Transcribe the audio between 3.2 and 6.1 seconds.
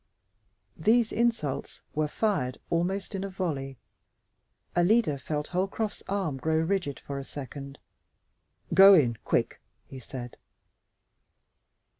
a volley. Alida felt Holcroft's